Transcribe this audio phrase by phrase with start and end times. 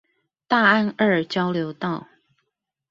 [0.47, 2.07] 大安二交流道